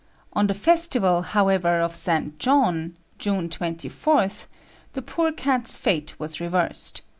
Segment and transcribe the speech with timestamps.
[0.33, 2.39] On the festival, however, of St.
[2.39, 4.29] John (June 24),
[4.93, 7.03] the poor cat's fate was reversed.